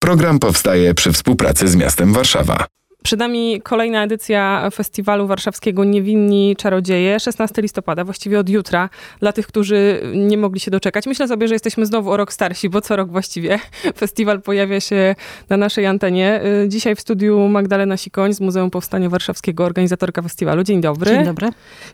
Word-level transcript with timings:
Program 0.00 0.38
powstaje 0.38 0.94
przy 0.94 1.12
współpracy 1.12 1.68
z 1.68 1.76
miastem 1.76 2.12
Warszawa. 2.12 2.66
Przed 3.02 3.20
nami 3.20 3.60
kolejna 3.62 4.04
edycja 4.04 4.70
festiwalu 4.74 5.26
warszawskiego 5.26 5.84
Niewinni 5.84 6.56
Czarodzieje, 6.56 7.20
16 7.20 7.62
listopada, 7.62 8.04
właściwie 8.04 8.38
od 8.38 8.48
jutra, 8.48 8.88
dla 9.20 9.32
tych, 9.32 9.46
którzy 9.46 10.00
nie 10.14 10.38
mogli 10.38 10.60
się 10.60 10.70
doczekać. 10.70 11.06
Myślę 11.06 11.28
sobie, 11.28 11.48
że 11.48 11.54
jesteśmy 11.54 11.86
znowu 11.86 12.10
o 12.10 12.16
rok 12.16 12.32
starsi, 12.32 12.68
bo 12.68 12.80
co 12.80 12.96
rok 12.96 13.10
właściwie 13.10 13.58
festiwal 14.00 14.42
pojawia 14.42 14.80
się 14.80 15.14
na 15.48 15.56
naszej 15.56 15.86
antenie. 15.86 16.40
Y, 16.64 16.68
dzisiaj 16.68 16.96
w 16.96 17.00
studiu 17.00 17.48
Magdalena 17.48 17.96
Sikoń 17.96 18.34
z 18.34 18.40
Muzeum 18.40 18.70
Powstania 18.70 19.08
Warszawskiego, 19.08 19.64
organizatorka 19.64 20.22
festiwalu. 20.22 20.62
Dzień 20.62 20.80
dobry. 20.80 21.10
Dzień 21.10 21.24
dobry. 21.24 21.48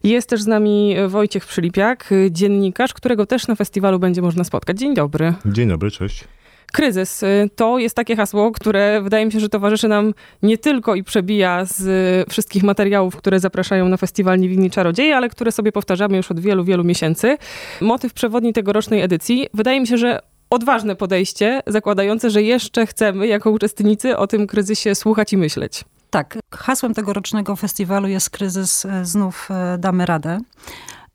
Jest 0.05 0.29
też 0.29 0.43
z 0.43 0.47
nami 0.47 0.97
Wojciech 1.09 1.47
Przylipiak, 1.47 2.11
dziennikarz, 2.31 2.95
którego 2.95 3.27
też 3.27 3.47
na 3.47 3.55
festiwalu 3.55 3.99
będzie 3.99 4.23
można 4.23 4.45
spotkać. 4.45 4.79
Dzień 4.79 4.95
dobry. 4.95 5.35
Dzień 5.47 5.69
dobry, 5.69 5.91
cześć. 5.91 6.25
Kryzys 6.73 7.23
y, 7.23 7.51
to 7.57 7.79
jest 7.79 7.97
takie 7.97 8.17
hasło, 8.17 8.53
które 8.53 9.01
wydaje 9.03 9.27
mi 9.27 9.33
się, 9.33 9.41
że 9.41 9.49
towarzyszy 9.49 9.89
nam 9.89 10.15
nie 10.43 10.59
tylko 10.59 10.95
i 10.95 11.05
przebija 11.05 11.65
z 11.65 12.31
wszystkich 12.31 12.63
materiałów, 12.63 13.17
które 13.17 13.41
zapraszają 13.41 13.89
na 13.89 13.97
festiwal 13.97 14.39
Niewinni 14.39 14.71
Czarodzieje, 14.71 15.17
ale 15.17 15.29
które 15.29 15.53
sobie 15.53 15.73
powtarzamy 15.73 16.17
już 16.17 16.31
od 16.31 16.41
wielu, 16.41 16.65
wielu 16.65 16.85
miesięcy. 16.85 17.39
Motyw 17.81 18.13
przewodni 18.13 18.53
tegorocznej 18.53 19.03
edycji 19.03 19.49
wydaje 19.55 19.81
mi 19.81 19.87
się, 19.87 19.99
że 19.99 20.21
odważne 20.51 20.97
podejście, 20.97 21.63
zakładające, 21.67 22.31
że 22.31 22.43
jeszcze 22.43 22.87
chcemy 22.87 23.27
jako 23.27 23.51
uczestnicy 23.51 24.17
o 24.17 24.27
tym 24.27 24.47
kryzysie 24.47 24.95
słuchać 24.95 25.33
i 25.33 25.37
myśleć. 25.37 25.85
Tak, 26.11 26.39
hasłem 26.55 26.95
tegorocznego 26.95 27.57
festiwalu 27.57 28.09
jest 28.09 28.31
kryzys 28.31 28.85
e, 28.85 29.05
znów 29.05 29.49
damy 29.79 30.07
radę. 30.07 30.39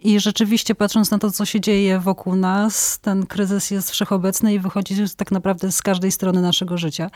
I 0.04 0.20
rzeczywiście, 0.20 0.76
patrząc 0.76 1.12
na 1.12 1.18
to, 1.20 1.32
co 1.32 1.46
się 1.46 1.62
dzieje 1.62 2.00
wokół 2.00 2.36
nas, 2.36 3.00
ten 3.00 3.26
kryzys 3.26 3.72
jest 3.72 3.92
wszechobecny 3.92 4.54
i 4.54 4.60
wychodzi 4.60 4.96
tak 5.18 5.32
naprawdę 5.32 5.72
z 5.72 5.82
każdej 5.82 6.12
strony 6.12 6.42
naszego 6.42 6.78
życia. 6.78 7.10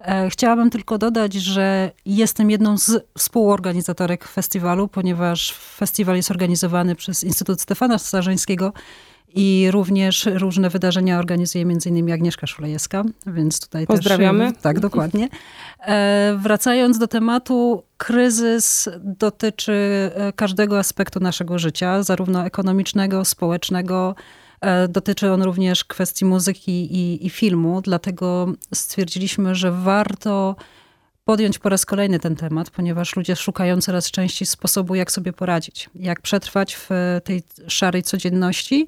E, 0.00 0.30
chciałabym 0.30 0.70
tylko 0.70 0.98
dodać, 0.98 1.34
że 1.34 1.90
jestem 2.06 2.50
jedną 2.50 2.78
z 2.78 3.06
współorganizatorek 3.18 4.28
festiwalu, 4.28 4.88
ponieważ 4.88 5.52
festiwal 5.52 6.16
jest 6.16 6.30
organizowany 6.30 6.94
przez 6.94 7.24
Instytut 7.24 7.60
Stefana 7.60 7.98
Starzyńskiego 7.98 8.72
i 9.36 9.70
również 9.70 10.28
różne 10.34 10.70
wydarzenia 10.70 11.18
organizuje 11.18 11.64
m.in. 11.64 12.12
Agnieszka 12.12 12.46
Szulejewska, 12.46 13.04
więc 13.26 13.60
tutaj 13.60 13.86
Pozdrawiamy. 13.86 14.52
też... 14.52 14.62
Tak, 14.62 14.80
dokładnie. 14.80 15.28
E, 15.80 16.38
wracając 16.40 16.98
do 16.98 17.08
tematu, 17.08 17.82
kryzys 17.96 18.88
dotyczy 19.00 20.10
e, 20.14 20.32
każdego 20.32 20.78
aspektu 20.78 21.20
naszego 21.20 21.58
życia, 21.58 22.02
zarówno 22.02 22.44
ekonomicznego, 22.44 23.24
społecznego, 23.24 24.14
e, 24.60 24.88
Dotyczy 24.88 25.32
on 25.32 25.42
również 25.42 25.84
kwestii 25.84 26.24
muzyki 26.24 26.94
i, 26.94 27.26
i, 27.26 27.30
filmu, 27.30 27.80
dlatego 27.80 28.52
stwierdziliśmy, 28.74 29.54
że 29.54 29.72
warto 29.72 30.56
podjąć 31.24 31.58
po 31.58 31.68
raz 31.68 31.86
kolejny 31.86 32.18
ten 32.18 32.36
temat, 32.36 32.70
ponieważ 32.70 33.16
ludzie 33.16 33.36
szukają 33.36 33.80
coraz 33.80 34.10
częściej 34.10 34.46
sposobu, 34.46 34.94
jak 34.94 35.12
sobie 35.12 35.32
poradzić, 35.32 35.90
jak 35.94 36.20
przetrwać 36.20 36.76
w 36.76 36.90
tej 37.24 37.42
szarej 37.68 38.02
codzienności 38.02 38.86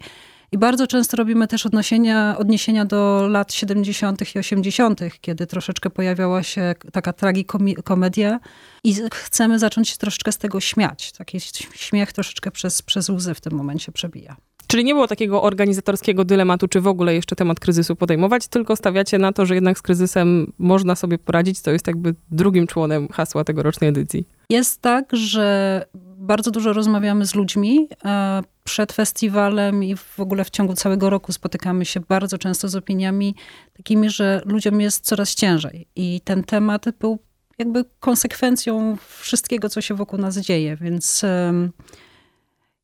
i 0.53 0.59
bardzo 0.59 0.87
często 0.87 1.17
robimy 1.17 1.49
też 1.49 1.67
odniesienia, 1.67 2.37
odniesienia 2.39 2.85
do 2.85 3.29
lat 3.29 3.53
70. 3.53 4.35
i 4.35 4.39
80., 4.39 5.01
kiedy 5.21 5.47
troszeczkę 5.47 5.91
pojawiała 5.91 6.43
się 6.43 6.75
taka 6.93 7.13
tragikomedia 7.13 8.41
i 8.85 8.95
chcemy 9.13 9.59
zacząć 9.59 9.89
się 9.89 9.97
troszeczkę 9.97 10.33
z 10.33 10.39
tego 10.39 10.61
śmiać. 10.61 11.13
Taki 11.13 11.41
śmiech 11.75 12.13
troszeczkę 12.13 12.51
przez, 12.51 12.83
przez 12.83 13.09
łzy 13.09 13.35
w 13.35 13.41
tym 13.41 13.53
momencie 13.53 13.93
przebija. 13.93 14.37
Czyli 14.67 14.85
nie 14.85 14.95
było 14.95 15.07
takiego 15.07 15.43
organizatorskiego 15.43 16.25
dylematu, 16.25 16.69
czy 16.69 16.81
w 16.81 16.87
ogóle 16.87 17.15
jeszcze 17.15 17.37
temat 17.37 17.61
kryzysu 17.61 17.97
podejmować, 17.97 18.49
tylko 18.49 18.77
stawiacie 18.77 19.19
na 19.19 19.33
to, 19.33 19.47
że 19.47 19.55
jednak 19.55 19.79
z 19.79 19.83
kryzysem 19.83 20.53
można 20.59 20.97
sobie 20.97 21.19
poradzić, 21.19 21.61
to 21.61 21.71
jest 21.71 21.87
jakby 21.87 22.15
drugim 22.31 22.67
członem 22.67 23.09
hasła 23.09 23.45
tegorocznej 23.45 23.91
edycji. 23.91 24.38
Jest 24.51 24.81
tak, 24.81 25.09
że 25.13 25.85
bardzo 26.19 26.51
dużo 26.51 26.73
rozmawiamy 26.73 27.27
z 27.27 27.35
ludźmi 27.35 27.89
e, 28.05 28.43
przed 28.65 28.93
festiwalem 28.93 29.85
i 29.85 29.97
w 29.97 30.21
ogóle 30.21 30.45
w 30.45 30.51
ciągu 30.51 30.75
całego 30.75 31.11
roku 31.11 31.33
spotykamy 31.33 31.85
się 31.85 32.01
bardzo 32.01 32.39
często 32.39 32.69
z 32.69 32.77
opiniami 32.77 33.35
takimi, 33.77 34.11
że 34.11 34.43
ludziom 34.45 34.81
jest 34.81 35.05
coraz 35.05 35.35
ciężej. 35.35 35.87
I 35.97 36.21
ten 36.25 36.45
temat 36.45 36.85
był 36.99 37.19
jakby 37.59 37.85
konsekwencją 38.01 38.97
wszystkiego, 39.19 39.69
co 39.69 39.81
się 39.81 39.95
wokół 39.95 40.19
nas 40.19 40.39
dzieje, 40.39 40.77
więc 40.77 41.25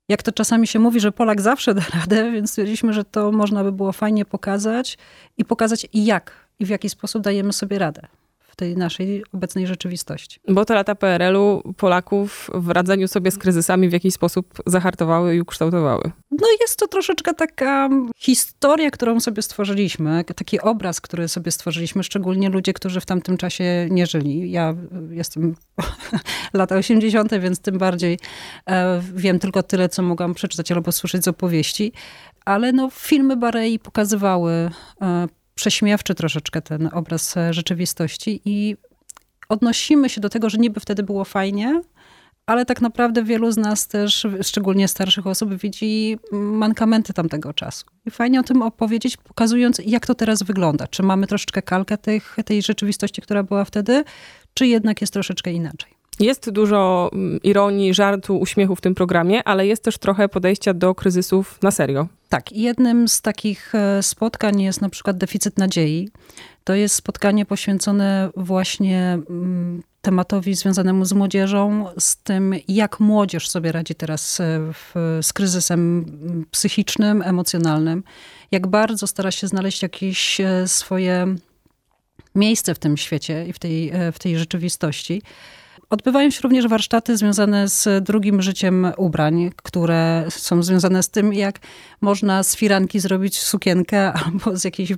jak 0.08 0.22
to 0.22 0.32
czasami 0.32 0.66
się 0.66 0.78
mówi, 0.78 1.00
że 1.00 1.12
Polak 1.12 1.40
zawsze 1.40 1.74
da 1.74 1.82
radę, 2.00 2.30
więc 2.34 2.50
stwierdziliśmy, 2.50 2.92
że 2.92 3.04
to 3.04 3.32
można 3.32 3.64
by 3.64 3.72
było 3.72 3.92
fajnie 3.92 4.24
pokazać 4.24 4.98
i 5.38 5.44
pokazać 5.44 5.86
jak 5.94 6.32
i 6.58 6.64
w 6.64 6.68
jaki 6.68 6.90
sposób 6.90 7.22
dajemy 7.22 7.52
sobie 7.52 7.78
radę 7.78 8.06
w 8.54 8.56
tej 8.56 8.76
naszej 8.76 9.24
obecnej 9.32 9.66
rzeczywistości. 9.66 10.40
Bo 10.48 10.64
te 10.64 10.74
lata 10.74 10.94
PRL-u 10.94 11.74
Polaków 11.76 12.50
w 12.54 12.70
radzeniu 12.70 13.08
sobie 13.08 13.30
z 13.30 13.38
kryzysami 13.38 13.88
w 13.88 13.92
jakiś 13.92 14.14
sposób 14.14 14.54
zahartowały 14.66 15.36
i 15.36 15.40
ukształtowały. 15.40 16.10
No 16.30 16.48
jest 16.60 16.78
to 16.78 16.88
troszeczkę 16.88 17.34
taka 17.34 17.88
historia, 18.16 18.90
którą 18.90 19.20
sobie 19.20 19.42
stworzyliśmy, 19.42 20.24
taki 20.36 20.60
obraz, 20.60 21.00
który 21.00 21.28
sobie 21.28 21.50
stworzyliśmy, 21.50 22.02
szczególnie 22.02 22.48
ludzie, 22.48 22.72
którzy 22.72 23.00
w 23.00 23.06
tamtym 23.06 23.36
czasie 23.36 23.88
nie 23.90 24.06
żyli. 24.06 24.50
Ja 24.50 24.74
jestem 25.10 25.54
lata 26.52 26.76
80., 26.76 27.34
więc 27.40 27.60
tym 27.60 27.78
bardziej 27.78 28.18
e, 28.66 29.02
wiem 29.14 29.38
tylko 29.38 29.62
tyle, 29.62 29.88
co 29.88 30.02
mogłam 30.02 30.34
przeczytać 30.34 30.72
albo 30.72 30.92
słyszeć 30.92 31.24
z 31.24 31.28
opowieści. 31.28 31.92
Ale 32.44 32.72
no, 32.72 32.90
filmy 32.92 33.36
Barei 33.36 33.78
pokazywały 33.78 34.70
e, 35.02 35.28
prześmiewczy 35.54 36.14
troszeczkę 36.14 36.62
ten 36.62 36.90
obraz 36.92 37.36
e, 37.36 37.54
rzeczywistości 37.54 38.40
i 38.44 38.76
odnosimy 39.48 40.08
się 40.08 40.20
do 40.20 40.28
tego, 40.28 40.50
że 40.50 40.58
niby 40.58 40.80
wtedy 40.80 41.02
było 41.02 41.24
fajnie, 41.24 41.82
ale 42.46 42.64
tak 42.64 42.80
naprawdę 42.80 43.24
wielu 43.24 43.52
z 43.52 43.56
nas 43.56 43.88
też, 43.88 44.26
szczególnie 44.42 44.88
starszych 44.88 45.26
osób, 45.26 45.54
widzi 45.54 46.18
mankamenty 46.32 47.12
tamtego 47.12 47.52
czasu. 47.52 47.86
I 48.06 48.10
fajnie 48.10 48.40
o 48.40 48.42
tym 48.42 48.62
opowiedzieć, 48.62 49.16
pokazując, 49.16 49.80
jak 49.86 50.06
to 50.06 50.14
teraz 50.14 50.42
wygląda. 50.42 50.86
Czy 50.86 51.02
mamy 51.02 51.26
troszeczkę 51.26 51.62
kalkę 51.62 51.98
tych, 51.98 52.36
tej 52.44 52.62
rzeczywistości, 52.62 53.22
która 53.22 53.42
była 53.42 53.64
wtedy, 53.64 54.04
czy 54.54 54.66
jednak 54.66 55.00
jest 55.00 55.12
troszeczkę 55.12 55.52
inaczej. 55.52 55.93
Jest 56.20 56.50
dużo 56.50 57.10
mm, 57.12 57.42
ironii, 57.42 57.94
żartu, 57.94 58.38
uśmiechu 58.38 58.76
w 58.76 58.80
tym 58.80 58.94
programie, 58.94 59.44
ale 59.44 59.66
jest 59.66 59.82
też 59.84 59.98
trochę 59.98 60.28
podejścia 60.28 60.74
do 60.74 60.94
kryzysów 60.94 61.58
na 61.62 61.70
serio. 61.70 62.08
Tak, 62.28 62.52
jednym 62.52 63.08
z 63.08 63.20
takich 63.20 63.74
e, 63.74 64.02
spotkań 64.02 64.62
jest 64.62 64.80
na 64.80 64.88
przykład 64.88 65.16
deficyt 65.16 65.58
nadziei. 65.58 66.08
To 66.64 66.74
jest 66.74 66.94
spotkanie 66.94 67.46
poświęcone 67.46 68.30
właśnie 68.36 69.18
mm, 69.30 69.82
tematowi 70.00 70.54
związanemu 70.54 71.04
z 71.04 71.12
młodzieżą, 71.12 71.86
z 71.98 72.16
tym, 72.16 72.54
jak 72.68 73.00
młodzież 73.00 73.48
sobie 73.48 73.72
radzi 73.72 73.94
teraz 73.94 74.40
e, 74.40 74.60
w, 74.72 75.18
z 75.22 75.32
kryzysem 75.32 75.80
mm, 75.80 76.46
psychicznym, 76.50 77.22
emocjonalnym, 77.22 78.02
jak 78.50 78.66
bardzo 78.66 79.06
stara 79.06 79.30
się 79.30 79.46
znaleźć 79.46 79.82
jakieś 79.82 80.40
e, 80.40 80.68
swoje 80.68 81.34
miejsce 82.34 82.74
w 82.74 82.78
tym 82.78 82.96
świecie 82.96 83.46
i 83.46 83.52
w 83.52 83.58
tej, 83.58 83.92
w 84.12 84.18
tej 84.18 84.38
rzeczywistości. 84.38 85.22
Odbywają 85.94 86.30
się 86.30 86.40
również 86.42 86.68
warsztaty 86.68 87.16
związane 87.16 87.68
z 87.68 88.04
drugim 88.04 88.42
życiem 88.42 88.86
ubrań, 88.96 89.50
które 89.56 90.24
są 90.28 90.62
związane 90.62 91.02
z 91.02 91.10
tym, 91.10 91.32
jak 91.32 91.58
można 92.00 92.42
z 92.42 92.56
firanki 92.56 93.00
zrobić 93.00 93.38
sukienkę 93.38 94.12
albo 94.24 94.56
z 94.56 94.64
jakiejś 94.64 94.92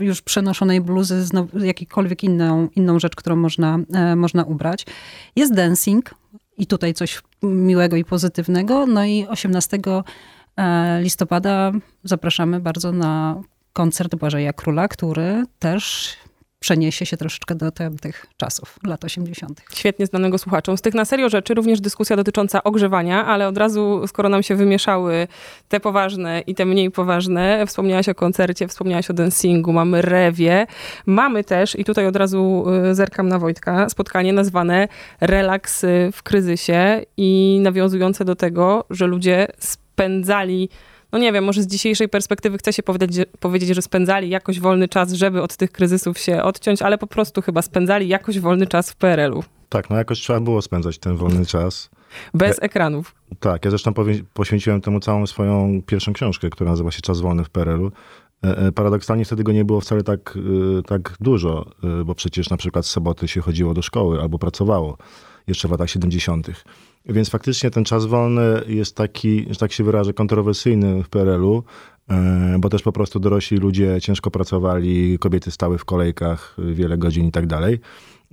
już 0.00 0.22
przenoszonej 0.22 0.80
bluzy, 0.80 1.24
z 1.24 1.32
jakiejkolwiek 1.62 2.24
inną, 2.24 2.68
inną 2.76 2.98
rzecz, 2.98 3.16
którą 3.16 3.36
można, 3.36 3.78
e, 3.94 4.16
można 4.16 4.44
ubrać. 4.44 4.86
Jest 5.36 5.54
dancing 5.54 6.14
i 6.58 6.66
tutaj 6.66 6.94
coś 6.94 7.22
miłego 7.42 7.96
i 7.96 8.04
pozytywnego. 8.04 8.86
No 8.86 9.04
i 9.04 9.26
18 9.26 9.78
e, 10.56 11.00
listopada 11.02 11.72
zapraszamy 12.04 12.60
bardzo 12.60 12.92
na 12.92 13.42
koncert 13.72 14.14
Błażeja 14.14 14.52
Króla, 14.52 14.88
który 14.88 15.44
też 15.58 16.16
przeniesie 16.62 17.06
się 17.06 17.16
troszeczkę 17.16 17.54
do 17.54 17.70
tych 18.00 18.26
czasów, 18.36 18.78
lat 18.86 19.04
80. 19.04 19.62
Świetnie 19.74 20.06
znanego 20.06 20.38
słuchaczom. 20.38 20.76
Z 20.76 20.82
tych 20.82 20.94
na 20.94 21.04
serio 21.04 21.28
rzeczy 21.28 21.54
również 21.54 21.80
dyskusja 21.80 22.16
dotycząca 22.16 22.62
ogrzewania, 22.62 23.26
ale 23.26 23.48
od 23.48 23.58
razu, 23.58 24.06
skoro 24.06 24.28
nam 24.28 24.42
się 24.42 24.56
wymieszały 24.56 25.28
te 25.68 25.80
poważne 25.80 26.40
i 26.40 26.54
te 26.54 26.64
mniej 26.64 26.90
poważne, 26.90 27.66
wspomniałaś 27.66 28.08
o 28.08 28.14
koncercie, 28.14 28.68
wspomniałaś 28.68 29.10
o 29.10 29.12
dancingu, 29.12 29.72
mamy 29.72 30.02
rewie, 30.02 30.66
mamy 31.06 31.44
też, 31.44 31.78
i 31.78 31.84
tutaj 31.84 32.06
od 32.06 32.16
razu 32.16 32.64
y, 32.90 32.94
zerkam 32.94 33.28
na 33.28 33.38
Wojtka, 33.38 33.88
spotkanie 33.88 34.32
nazwane 34.32 34.88
Relaks 35.20 35.82
w 36.12 36.22
kryzysie 36.22 37.02
i 37.16 37.58
nawiązujące 37.62 38.24
do 38.24 38.36
tego, 38.36 38.84
że 38.90 39.06
ludzie 39.06 39.48
spędzali 39.58 40.68
no 41.12 41.18
nie 41.18 41.32
wiem, 41.32 41.44
może 41.44 41.62
z 41.62 41.66
dzisiejszej 41.66 42.08
perspektywy 42.08 42.58
chce 42.58 42.72
się 42.72 42.82
powiedzieć, 42.82 43.28
powiedzieć, 43.40 43.68
że 43.68 43.82
spędzali 43.82 44.28
jakoś 44.28 44.60
wolny 44.60 44.88
czas, 44.88 45.12
żeby 45.12 45.42
od 45.42 45.56
tych 45.56 45.72
kryzysów 45.72 46.18
się 46.18 46.42
odciąć, 46.42 46.82
ale 46.82 46.98
po 46.98 47.06
prostu 47.06 47.42
chyba 47.42 47.62
spędzali 47.62 48.08
jakoś 48.08 48.40
wolny 48.40 48.66
czas 48.66 48.90
w 48.90 48.96
PRL-u. 48.96 49.44
Tak, 49.68 49.90
no 49.90 49.96
jakoś 49.96 50.20
trzeba 50.20 50.40
było 50.40 50.62
spędzać 50.62 50.98
ten 50.98 51.16
wolny 51.16 51.46
czas. 51.46 51.90
Bez 52.34 52.56
ja, 52.56 52.62
ekranów. 52.62 53.14
Tak, 53.40 53.64
ja 53.64 53.70
zresztą 53.70 53.92
poświęciłem 54.34 54.80
temu 54.80 55.00
całą 55.00 55.26
swoją 55.26 55.82
pierwszą 55.86 56.12
książkę, 56.12 56.50
która 56.50 56.70
nazywa 56.70 56.90
się 56.90 57.00
Czas 57.00 57.20
wolny 57.20 57.44
w 57.44 57.50
PRL-u. 57.50 57.92
E, 58.44 58.58
e, 58.58 58.72
Paradoksalnie 58.72 59.24
wtedy 59.24 59.42
go 59.42 59.52
nie 59.52 59.64
było 59.64 59.80
wcale 59.80 60.02
tak, 60.02 60.38
e, 60.78 60.82
tak 60.82 61.16
dużo, 61.20 61.70
bo 62.04 62.14
przecież 62.14 62.50
na 62.50 62.56
przykład 62.56 62.86
z 62.86 62.90
soboty 62.90 63.28
się 63.28 63.40
chodziło 63.40 63.74
do 63.74 63.82
szkoły 63.82 64.20
albo 64.20 64.38
pracowało 64.38 64.96
jeszcze 65.46 65.68
w 65.68 65.70
latach 65.70 65.90
70. 65.90 66.64
Więc 67.06 67.30
faktycznie 67.30 67.70
ten 67.70 67.84
czas 67.84 68.06
wolny 68.06 68.62
jest 68.66 68.96
taki, 68.96 69.46
że 69.50 69.56
tak 69.56 69.72
się 69.72 69.84
wyrażę, 69.84 70.12
kontrowersyjny 70.12 71.02
w 71.02 71.08
PRL-u, 71.08 71.62
e, 72.10 72.56
bo 72.58 72.68
też 72.68 72.82
po 72.82 72.92
prostu 72.92 73.20
dorośli 73.20 73.56
ludzie 73.56 74.00
ciężko 74.00 74.30
pracowali, 74.30 75.18
kobiety 75.18 75.50
stały 75.50 75.78
w 75.78 75.84
kolejkach 75.84 76.56
e, 76.58 76.72
wiele 76.74 76.98
godzin 76.98 77.26
i 77.26 77.32
tak 77.32 77.46
dalej. 77.46 77.80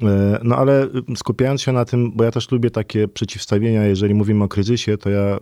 E, 0.01 0.39
No 0.43 0.55
ale 0.55 0.87
skupiając 1.15 1.61
się 1.61 1.71
na 1.71 1.85
tym, 1.85 2.11
bo 2.15 2.23
ja 2.23 2.31
też 2.31 2.51
lubię 2.51 2.71
takie 2.71 3.07
przeciwstawienia, 3.07 3.83
jeżeli 3.85 4.13
mówimy 4.13 4.43
o 4.43 4.47
kryzysie, 4.47 4.97
to 4.97 5.09
ja, 5.09 5.35
y, 5.35 5.39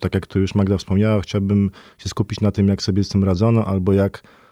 tak 0.00 0.14
jak 0.14 0.26
tu 0.26 0.40
już 0.40 0.54
Magda 0.54 0.78
wspomniała, 0.78 1.20
chciałbym 1.20 1.70
się 1.98 2.08
skupić 2.08 2.40
na 2.40 2.50
tym, 2.50 2.68
jak 2.68 2.82
sobie 2.82 3.04
z 3.04 3.08
tym 3.08 3.24
radzono, 3.24 3.64
albo 3.64 3.92
jak 3.92 4.18
e, 4.18 4.47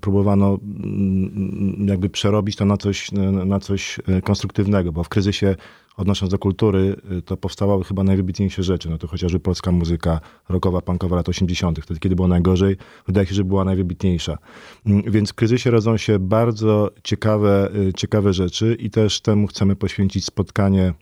próbowano 0.00 0.58
mm, 0.62 1.86
jakby 1.88 2.10
przerobić 2.10 2.56
to 2.56 2.64
na 2.64 2.76
coś, 2.76 3.12
na 3.46 3.60
coś 3.60 3.98
e, 4.08 4.22
konstruktywnego, 4.22 4.92
bo 4.92 5.04
w 5.04 5.08
kryzysie 5.08 5.56
odnosząc 5.98 6.30
do 6.30 6.38
kultury, 6.38 6.96
y, 7.18 7.22
to 7.22 7.36
powstawały 7.36 7.84
chyba 7.84 8.04
najwybitniejsze 8.04 8.62
rzeczy. 8.62 8.90
No 8.90 8.98
to 8.98 9.06
chociażby 9.06 9.40
polska 9.40 9.72
muzyka 9.72 10.20
rockowa, 10.48 10.80
punkowa 10.80 11.16
lat 11.16 11.28
80., 11.28 11.80
wtedy 11.80 12.00
kiedy 12.00 12.16
było 12.16 12.28
najgorzej, 12.28 12.76
wydaje 13.06 13.26
się, 13.26 13.34
że 13.34 13.44
była 13.44 13.64
najwybitniejsza. 13.64 14.38
Mm, 14.86 15.02
Więc 15.02 15.30
w 15.30 15.34
kryzysie 15.34 15.70
rodzą 15.70 15.96
się 15.96 16.18
bardzo 16.18 16.90
ciekawe, 17.04 17.70
ciekawe 17.96 18.32
rzeczy 18.32 18.76
i 18.80 18.90
też 18.90 19.20
temu 19.20 19.46
chcemy 19.46 19.76
poświęcić 19.76 20.24
spotkanie, 20.24 20.94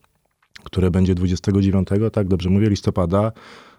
które 0.65 0.91
będzie 0.91 1.15
29, 1.15 1.89
tak 2.13 2.29
dobrze 2.29 2.51
mówię, 2.51 2.69
listopada. 2.71 3.33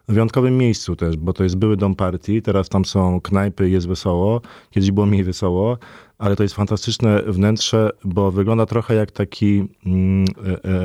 Wyjątkowym 0.09 0.57
miejscu 0.57 0.95
też, 0.95 1.17
bo 1.17 1.33
to 1.33 1.43
jest 1.43 1.55
były 1.55 1.77
dom 1.77 1.95
partii, 1.95 2.41
teraz 2.41 2.69
tam 2.69 2.85
są 2.85 3.21
knajpy, 3.21 3.69
jest 3.69 3.87
wesoło. 3.87 4.41
Kiedyś 4.71 4.91
było 4.91 5.05
mniej 5.05 5.23
wesoło, 5.23 5.77
ale 6.17 6.35
to 6.35 6.43
jest 6.43 6.55
fantastyczne 6.55 7.21
wnętrze, 7.27 7.89
bo 8.03 8.31
wygląda 8.31 8.65
trochę 8.65 8.95
jak 8.95 9.11
taki 9.11 9.67
mm, 9.85 10.25
e, 10.25 10.49
e, 10.49 10.75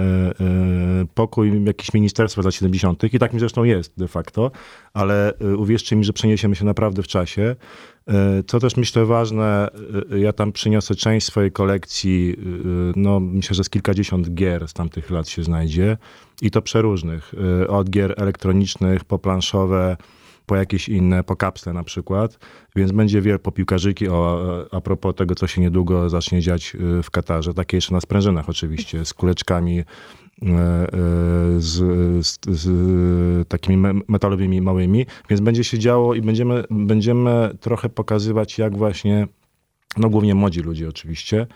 e, 0.40 1.06
pokój 1.14 1.64
jakiś 1.64 1.94
ministerstwa 1.94 2.42
lat 2.42 2.54
70. 2.54 3.04
i 3.14 3.18
tak 3.18 3.32
mi 3.32 3.40
zresztą 3.40 3.64
jest 3.64 3.98
de 3.98 4.08
facto, 4.08 4.50
ale 4.94 5.38
e, 5.38 5.56
uwierzcie 5.56 5.96
mi, 5.96 6.04
że 6.04 6.12
przeniesiemy 6.12 6.56
się 6.56 6.64
naprawdę 6.64 7.02
w 7.02 7.06
czasie. 7.06 7.56
E, 8.08 8.42
Co 8.46 8.60
też 8.60 8.76
myślę 8.76 9.06
ważne, 9.06 9.68
ja 10.18 10.32
tam 10.32 10.52
przyniosę 10.52 10.94
część 10.94 11.26
swojej 11.26 11.52
kolekcji, 11.52 12.36
no 12.96 13.20
myślę, 13.20 13.54
że 13.54 13.64
z 13.64 13.70
kilkadziesiąt 13.70 14.34
gier 14.34 14.68
z 14.68 14.72
tamtych 14.72 15.10
lat 15.10 15.28
się 15.28 15.44
znajdzie 15.44 15.96
i 16.42 16.50
to 16.50 16.62
przeróżnych, 16.62 17.34
od 17.68 17.90
gier 17.90 18.14
elektronicznych, 18.16 19.04
po 19.04 19.18
planszowe, 19.18 19.96
po 20.46 20.56
jakieś 20.56 20.88
inne, 20.88 21.24
po 21.24 21.36
kapsle 21.36 21.72
na 21.72 21.84
przykład, 21.84 22.38
więc 22.76 22.92
będzie 22.92 23.20
wiele 23.20 23.38
po 23.38 23.52
piłkarzyki, 23.52 24.08
o, 24.08 24.42
a 24.72 24.80
propos 24.80 25.14
tego, 25.14 25.34
co 25.34 25.46
się 25.46 25.60
niedługo 25.60 26.08
zacznie 26.08 26.40
dziać 26.40 26.76
e, 26.98 27.02
w 27.02 27.10
Katarze, 27.10 27.54
takie 27.54 27.76
jeszcze 27.76 27.94
na 27.94 28.00
sprężynach 28.00 28.48
oczywiście, 28.48 29.04
z 29.04 29.14
kuleczkami, 29.14 29.78
e, 29.78 29.84
e, 29.84 29.86
z, 31.58 32.26
z, 32.26 32.38
z 32.46 33.48
takimi 33.48 33.76
me- 33.76 34.00
metalowymi 34.08 34.60
małymi, 34.60 35.06
więc 35.30 35.40
będzie 35.40 35.64
się 35.64 35.78
działo 35.78 36.14
i 36.14 36.22
będziemy, 36.22 36.64
będziemy 36.70 37.50
trochę 37.60 37.88
pokazywać, 37.88 38.58
jak 38.58 38.76
właśnie, 38.76 39.26
no 39.96 40.10
głównie 40.10 40.34
młodzi 40.34 40.60
ludzie 40.60 40.88
oczywiście, 40.88 41.46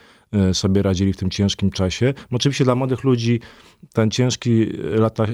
sobie 0.52 0.82
radzili 0.82 1.12
w 1.12 1.16
tym 1.16 1.30
ciężkim 1.30 1.70
czasie. 1.70 2.14
Oczywiście 2.32 2.64
dla 2.64 2.74
młodych 2.74 3.04
ludzi 3.04 3.40
ten 3.92 4.10
ciężki 4.10 4.66
lata, 4.82 5.24
e, 5.24 5.28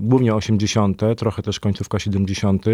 głównie 0.00 0.34
80., 0.34 1.02
trochę 1.16 1.42
też 1.42 1.60
końcówka 1.60 1.98
70., 1.98 2.66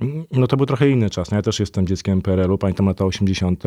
mm, 0.00 0.24
no 0.32 0.46
to 0.46 0.56
był 0.56 0.66
trochę 0.66 0.90
inny 0.90 1.10
czas. 1.10 1.30
No 1.30 1.36
ja 1.36 1.42
też 1.42 1.60
jestem 1.60 1.86
dzieckiem 1.86 2.22
PRL-u, 2.22 2.58
pamiętam 2.58 2.86
lata 2.86 3.04
80., 3.04 3.64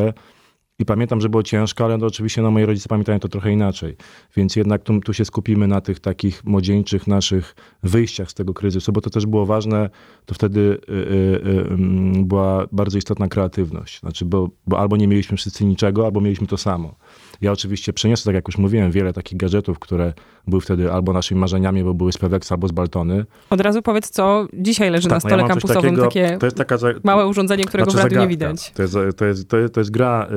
i 0.79 0.85
pamiętam, 0.85 1.21
że 1.21 1.29
było 1.29 1.43
ciężko, 1.43 1.85
ale 1.85 1.97
no 1.97 2.07
oczywiście 2.07 2.41
no, 2.41 2.51
moi 2.51 2.65
rodzice 2.65 2.89
pamiętają 2.89 3.19
to 3.19 3.27
trochę 3.27 3.51
inaczej. 3.51 3.95
Więc 4.35 4.55
jednak 4.55 4.83
tu, 4.83 4.99
tu 4.99 5.13
się 5.13 5.25
skupimy 5.25 5.67
na 5.67 5.81
tych 5.81 5.99
takich 5.99 6.45
młodzieńczych 6.45 7.07
naszych 7.07 7.55
wyjściach 7.83 8.31
z 8.31 8.33
tego 8.33 8.53
kryzysu, 8.53 8.91
bo 8.91 9.01
to 9.01 9.09
też 9.09 9.25
było 9.25 9.45
ważne. 9.45 9.89
To 10.25 10.35
wtedy 10.35 10.59
y, 10.59 10.93
y, 10.93 10.95
y, 10.95 11.67
mm, 11.69 12.25
była 12.25 12.67
bardzo 12.71 12.97
istotna 12.97 13.27
kreatywność. 13.27 13.99
Znaczy, 13.99 14.25
bo, 14.25 14.49
bo 14.67 14.79
albo 14.79 14.97
nie 14.97 15.07
mieliśmy 15.07 15.37
wszyscy 15.37 15.65
niczego, 15.65 16.05
albo 16.05 16.21
mieliśmy 16.21 16.47
to 16.47 16.57
samo. 16.57 16.95
Ja 17.43 17.51
oczywiście 17.51 17.93
przeniosę, 17.93 18.25
tak 18.25 18.35
jak 18.35 18.47
już 18.47 18.57
mówiłem, 18.57 18.91
wiele 18.91 19.13
takich 19.13 19.37
gadżetów, 19.37 19.79
które 19.79 20.13
były 20.47 20.61
wtedy 20.61 20.91
albo 20.91 21.13
naszymi 21.13 21.39
marzeniami, 21.41 21.83
bo 21.83 21.93
były 21.93 22.11
z 22.11 22.17
Pewex 22.17 22.51
albo 22.51 22.67
z 22.67 22.71
Baltony. 22.71 23.25
Od 23.49 23.61
razu 23.61 23.81
powiedz, 23.81 24.09
co 24.09 24.47
dzisiaj 24.53 24.89
leży 24.91 25.07
na 25.07 25.15
Tak, 25.15 25.23
no 25.23 25.29
stole 25.29 25.41
ja 25.41 25.47
mam 25.47 25.59
coś 25.59 25.61
kampusowym, 25.71 25.95
takiego- 25.95 26.07
takie 26.07 26.37
to 26.37 26.45
jest 26.45 26.57
taka 26.57 26.77
za- 26.77 26.93
małe 27.03 27.27
urządzenie, 27.27 27.63
którego 27.65 27.91
znaczy 27.91 28.07
w 28.07 28.11
radiu 28.11 28.21
nie 28.21 28.27
widać. 28.27 28.71
To 28.71 28.81
jest, 28.81 28.93
to 29.17 29.25
jest, 29.25 29.49
to 29.49 29.57
jest, 29.57 29.73
to 29.73 29.79
jest 29.81 29.91
gra 29.91 30.27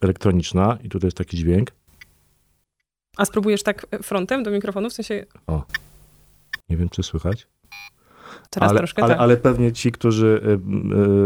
elektroniczna 0.00 0.78
i 0.84 0.88
tutaj 0.88 1.06
jest 1.06 1.16
taki 1.16 1.36
dźwięk. 1.36 1.70
A 3.16 3.24
spróbujesz 3.24 3.62
tak 3.62 3.86
frontem 4.02 4.42
do 4.42 4.50
mikrofonu, 4.50 4.90
w 4.90 4.92
sensie 4.92 5.26
Nie 6.68 6.76
wiem, 6.76 6.88
czy 6.88 7.02
słychać. 7.02 7.46
Teraz 8.50 8.70
ale, 8.70 8.78
troszkę 8.78 9.02
ale, 9.02 9.14
tak. 9.14 9.22
ale 9.22 9.36
pewnie 9.36 9.72
ci, 9.72 9.92
którzy 9.92 10.58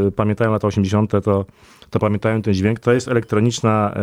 y, 0.05 0.07
y, 0.09 0.13
pamiętają 0.13 0.53
lata 0.53 0.69
80., 0.69 1.11
to, 1.11 1.47
to 1.91 1.99
pamiętają 1.99 2.43
ten 2.43 2.55
dźwięk. 2.55 2.81
To 2.81 2.93
jest 2.93 3.09
elektroniczna 3.09 3.95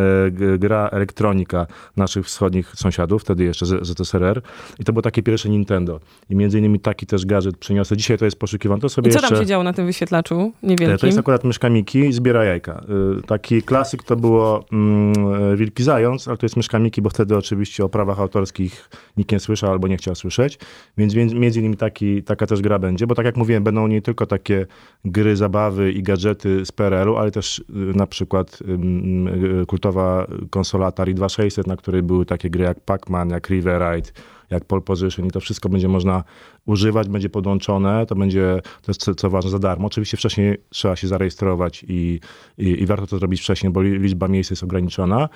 y, 0.53 0.57
gra 0.57 0.89
elektronika 0.91 1.67
naszych 1.97 2.25
wschodnich 2.25 2.71
sąsiadów, 2.75 3.21
wtedy 3.21 3.43
jeszcze 3.43 3.65
z- 3.65 3.87
ZSRR. 3.87 4.41
I 4.79 4.83
to 4.83 4.93
było 4.93 5.01
takie 5.01 5.23
pierwsze 5.23 5.49
Nintendo. 5.49 5.99
I 6.29 6.35
między 6.35 6.59
innymi 6.59 6.79
taki 6.79 7.05
też 7.05 7.25
gadżet 7.25 7.57
przyniosę. 7.57 7.97
Dzisiaj 7.97 8.17
to 8.17 8.25
jest 8.25 8.39
poszukiwany. 8.39 8.81
To 8.81 8.89
sobie 8.89 9.09
I 9.09 9.11
co 9.13 9.19
jeszcze... 9.19 9.29
tam 9.35 9.43
się 9.43 9.45
działo 9.45 9.63
na 9.63 9.73
tym 9.73 9.85
wyświetlaczu 9.85 10.51
niewielkim? 10.63 10.97
To 10.97 11.05
jest 11.05 11.19
akurat 11.19 11.43
myszka 11.43 11.69
Miki, 11.69 12.13
zbiera 12.13 12.43
jajka. 12.43 12.83
Y, 13.19 13.21
Taki 13.21 13.63
klasyk 13.63 14.03
to 14.03 14.15
było 14.15 14.65
mm, 14.71 15.57
Wilki 15.57 15.83
Zając, 15.83 16.27
ale 16.27 16.37
to 16.37 16.45
jest 16.45 16.57
myszka 16.57 16.79
Miki, 16.79 17.01
bo 17.01 17.09
wtedy 17.09 17.37
oczywiście 17.37 17.85
o 17.85 17.89
prawach 17.89 18.19
autorskich 18.19 18.89
nikt 19.17 19.31
nie 19.31 19.39
słyszał 19.39 19.71
albo 19.71 19.87
nie 19.87 19.97
chciał 19.97 20.15
słyszeć, 20.15 20.59
więc 20.97 21.15
między 21.15 21.35
między 21.35 21.59
innymi 21.59 21.77
taki, 21.77 22.23
taka 22.23 22.47
też 22.47 22.61
gra 22.61 22.79
będzie, 22.79 23.07
bo 23.11 23.15
tak 23.15 23.25
jak 23.25 23.37
mówiłem, 23.37 23.63
będą 23.63 23.87
nie 23.87 24.01
tylko 24.01 24.25
takie 24.25 24.65
gry, 25.05 25.35
zabawy 25.35 25.91
i 25.91 26.03
gadżety 26.03 26.65
z 26.65 26.71
PRL-u, 26.71 27.17
ale 27.17 27.31
też 27.31 27.59
y, 27.59 27.63
na 27.73 28.07
przykład 28.07 28.59
y, 29.61 29.65
kultowa 29.65 30.27
konsola 30.49 30.85
Atari 30.85 31.15
2600, 31.15 31.67
na 31.67 31.75
której 31.75 32.03
były 32.03 32.25
takie 32.25 32.49
gry 32.49 32.63
jak 32.63 32.77
Pac-Man, 32.85 33.31
jak 33.31 33.49
River 33.49 33.81
Ride, 33.81 34.09
jak 34.51 34.65
pole 34.65 34.81
position 34.81 35.25
i 35.25 35.31
to 35.31 35.39
wszystko 35.39 35.69
będzie 35.69 35.87
można 35.87 36.23
używać, 36.65 37.09
będzie 37.09 37.29
podłączone, 37.29 38.05
to 38.05 38.15
będzie, 38.15 38.61
to 38.81 38.91
jest 38.91 39.01
co, 39.01 39.15
co 39.15 39.29
ważne, 39.29 39.51
za 39.51 39.59
darmo. 39.59 39.87
Oczywiście 39.87 40.17
wcześniej 40.17 40.57
trzeba 40.69 40.95
się 40.95 41.07
zarejestrować 41.07 41.85
i, 41.87 42.19
i, 42.57 42.81
i 42.81 42.85
warto 42.85 43.07
to 43.07 43.17
zrobić 43.17 43.41
wcześniej, 43.41 43.73
bo 43.73 43.81
li- 43.81 43.99
liczba 43.99 44.27
miejsc 44.27 44.49
jest 44.49 44.63
ograniczona, 44.63 45.29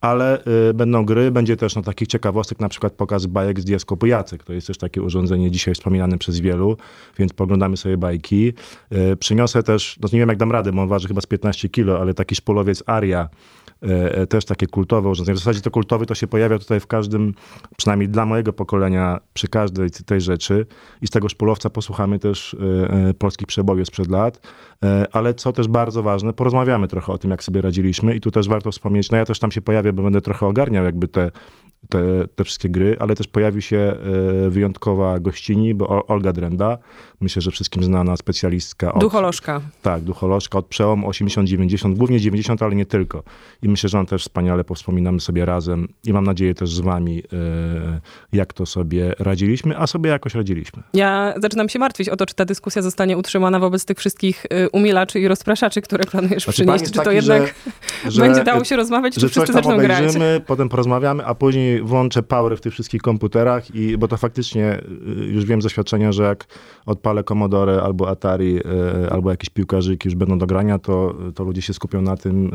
ale 0.00 0.44
y, 0.70 0.74
będą 0.74 1.04
gry, 1.04 1.30
będzie 1.30 1.56
też 1.56 1.76
no, 1.76 1.82
takich 1.82 2.08
ciekawostek, 2.08 2.60
na 2.60 2.68
przykład 2.68 2.92
pokaz 2.92 3.26
bajek 3.26 3.60
z 3.60 3.64
diaskopu 3.64 4.06
Jacek. 4.06 4.44
To 4.44 4.52
jest 4.52 4.66
też 4.66 4.78
takie 4.78 5.02
urządzenie 5.02 5.50
dzisiaj 5.50 5.74
wspominane 5.74 6.18
przez 6.18 6.40
wielu, 6.40 6.76
więc 7.18 7.32
poglądamy 7.32 7.76
sobie 7.76 7.96
bajki. 7.96 8.52
Y, 9.12 9.16
przyniosę 9.16 9.62
też, 9.62 9.98
no 10.02 10.08
nie 10.12 10.18
wiem 10.18 10.28
jak 10.28 10.38
dam 10.38 10.52
radę, 10.52 10.72
bo 10.72 10.82
on 10.82 10.88
waży 10.88 11.08
chyba 11.08 11.20
z 11.20 11.26
15 11.26 11.68
kilo, 11.68 12.00
ale 12.00 12.14
taki 12.14 12.34
szpulowiec 12.34 12.82
Aria, 12.86 13.28
też 14.28 14.44
takie 14.44 14.66
kultowe 14.66 15.08
urządzenie. 15.08 15.36
W 15.36 15.38
zasadzie 15.38 15.60
to 15.60 15.70
kultowy 15.70 16.06
to 16.06 16.14
się 16.14 16.26
pojawia 16.26 16.58
tutaj 16.58 16.80
w 16.80 16.86
każdym, 16.86 17.34
przynajmniej 17.76 18.08
dla 18.08 18.26
mojego 18.26 18.52
pokolenia, 18.52 19.20
przy 19.34 19.48
każdej 19.48 19.90
tej 19.90 20.20
rzeczy. 20.20 20.66
I 21.02 21.06
z 21.06 21.10
tego 21.10 21.28
szpulowca 21.28 21.70
posłuchamy 21.70 22.18
też 22.18 22.54
e, 22.54 22.90
e, 23.08 23.14
polskich 23.14 23.46
przebojów 23.46 23.88
sprzed 23.88 24.10
lat. 24.10 24.40
E, 24.84 25.06
Ale 25.12 25.34
co 25.34 25.52
też 25.52 25.68
bardzo 25.68 26.02
ważne, 26.02 26.32
porozmawiamy 26.32 26.88
trochę 26.88 27.12
o 27.12 27.18
tym, 27.18 27.30
jak 27.30 27.44
sobie 27.44 27.60
radziliśmy 27.60 28.14
i 28.14 28.20
tu 28.20 28.30
też 28.30 28.48
warto 28.48 28.70
wspomnieć, 28.70 29.10
no 29.10 29.18
ja 29.18 29.24
też 29.24 29.38
tam 29.38 29.50
się 29.52 29.62
pojawię, 29.62 29.92
bo 29.92 30.02
będę 30.02 30.20
trochę 30.20 30.46
ogarniał 30.46 30.84
jakby 30.84 31.08
te, 31.08 31.30
te, 31.88 32.00
te 32.34 32.44
wszystkie 32.44 32.68
gry, 32.68 32.96
ale 33.00 33.14
też 33.14 33.26
pojawi 33.28 33.62
się 33.62 33.76
e, 34.46 34.50
wyjątkowa 34.50 35.20
gościni, 35.20 35.74
bo 35.74 36.06
Olga 36.06 36.32
Drenda, 36.32 36.78
myślę, 37.20 37.42
że 37.42 37.50
wszystkim 37.50 37.84
znana 37.84 38.16
specjalistka 38.16 38.92
od, 38.92 39.00
Ducholożka. 39.00 39.60
tak, 39.82 40.02
ducholożka 40.02 40.58
od 40.58 40.66
przełomu 40.66 41.10
80-90, 41.10 41.94
głównie 41.96 42.20
90, 42.20 42.62
ale 42.62 42.74
nie 42.74 42.86
tylko. 42.86 43.22
I 43.62 43.68
myślę, 43.70 43.88
że 43.88 43.98
on 43.98 44.06
też 44.06 44.22
wspaniale 44.22 44.64
powspominamy 44.64 45.20
sobie 45.20 45.44
razem 45.44 45.88
i 46.04 46.12
mam 46.12 46.24
nadzieję 46.24 46.54
też 46.54 46.74
z 46.74 46.80
wami, 46.80 47.22
e, 47.32 48.00
jak 48.32 48.52
to 48.52 48.66
sobie 48.66 49.12
radziliśmy, 49.18 49.78
a 49.78 49.86
sobie 49.86 50.10
jakoś 50.10 50.34
radziliśmy. 50.34 50.82
Ja 50.94 51.34
zaczynam 51.42 51.68
się 51.68 51.78
martwić 51.78 52.08
o 52.08 52.16
to, 52.16 52.26
czy 52.26 52.34
ta 52.34 52.44
dyskusja 52.44 52.82
zostanie 52.82 53.16
utrzymana 53.18 53.58
wobec 53.60 53.84
tych 53.84 53.98
wszystkich 53.98 54.46
y, 54.46 54.70
umielaczy 54.70 55.20
i 55.20 55.28
rozpraszaczy, 55.28 55.82
które 55.82 56.04
planujesz 56.04 56.44
Znaczy, 56.44 56.62
przynieść. 56.62 56.84
Czy 56.84 56.92
to 56.92 57.02
taki, 57.02 57.16
jednak 57.16 57.54
że- 58.04 58.10
że- 58.10 58.22
będzie 58.22 58.44
dało 58.44 58.64
się 58.64 58.76
rozmawiać, 58.76 59.14
czy 59.14 59.28
wszyscy 59.28 59.52
zaczną 59.52 59.76
grać? 59.78 60.14
potem 60.46 60.68
porozmawiamy, 60.68 61.26
a 61.26 61.34
później 61.34 61.82
włączę 61.82 62.22
power 62.22 62.56
w 62.56 62.60
tych 62.60 62.72
wszystkich 62.72 63.02
komputerach, 63.02 63.74
i, 63.74 63.98
bo 63.98 64.08
to 64.08 64.16
faktycznie 64.16 64.80
y, 65.20 65.24
już 65.24 65.44
wiem 65.44 65.62
z 65.62 65.64
doświadczenia, 65.64 66.12
że 66.12 66.22
jak 66.22 66.46
odpalę 66.86 67.24
Commodore 67.24 67.82
albo 67.82 68.08
Atari, 68.08 68.60
albo 69.10 69.30
jakieś 69.30 69.50
piłkarzyki 69.50 70.08
już 70.08 70.14
będą 70.14 70.38
do 70.38 70.46
grania, 70.46 70.78
to, 70.78 71.14
to 71.34 71.44
ludzie 71.44 71.62
się 71.62 71.74
skupią 71.74 72.02
na 72.02 72.16
tym 72.16 72.50